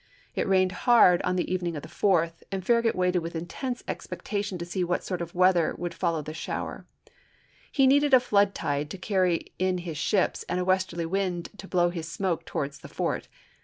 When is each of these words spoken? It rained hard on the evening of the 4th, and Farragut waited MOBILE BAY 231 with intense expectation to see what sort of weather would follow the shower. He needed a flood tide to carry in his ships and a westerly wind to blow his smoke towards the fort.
It 0.33 0.47
rained 0.47 0.71
hard 0.89 1.21
on 1.21 1.35
the 1.35 1.53
evening 1.53 1.75
of 1.75 1.83
the 1.83 1.87
4th, 1.87 2.41
and 2.51 2.65
Farragut 2.65 2.95
waited 2.95 3.19
MOBILE 3.19 3.29
BAY 3.39 3.45
231 3.45 3.45
with 3.45 3.65
intense 3.69 3.83
expectation 3.87 4.57
to 4.57 4.65
see 4.65 4.83
what 4.83 5.03
sort 5.03 5.21
of 5.21 5.35
weather 5.35 5.75
would 5.77 5.93
follow 5.93 6.23
the 6.23 6.33
shower. 6.33 6.87
He 7.71 7.85
needed 7.85 8.11
a 8.15 8.19
flood 8.19 8.55
tide 8.55 8.89
to 8.89 8.97
carry 8.97 9.53
in 9.59 9.77
his 9.77 9.99
ships 9.99 10.41
and 10.49 10.59
a 10.59 10.65
westerly 10.65 11.05
wind 11.05 11.49
to 11.57 11.67
blow 11.67 11.91
his 11.91 12.11
smoke 12.11 12.45
towards 12.47 12.79
the 12.79 12.87
fort. 12.89 13.27